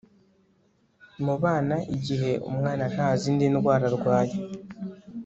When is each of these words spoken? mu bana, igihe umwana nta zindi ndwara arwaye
mu 1.25 1.35
bana, 1.43 1.77
igihe 1.95 2.31
umwana 2.49 2.85
nta 2.93 3.07
zindi 3.21 3.45
ndwara 3.53 3.85
arwaye 3.91 4.35